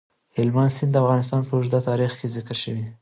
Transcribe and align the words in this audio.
هلمند 0.37 0.71
سیند 0.75 0.91
د 0.93 0.95
افغانستان 1.03 1.41
په 1.47 1.53
اوږده 1.55 1.79
تاریخ 1.89 2.11
کې 2.19 2.27
ذکر 2.35 2.55
شوی 2.63 2.81
دی. 2.85 2.93